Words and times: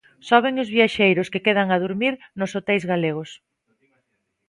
Soben 0.29 0.53
os 0.63 0.69
viaxeiros 0.77 1.27
que 1.31 1.43
quedan 1.45 1.67
a 1.71 1.77
durmir 1.83 2.13
nos 2.39 2.51
hoteis 2.57 2.83
galegos. 2.91 3.29